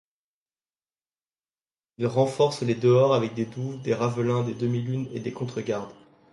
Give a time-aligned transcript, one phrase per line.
[1.99, 5.93] Il renforce les dehors avec des douves, des ravelins, des demi-lunes et des contregardes.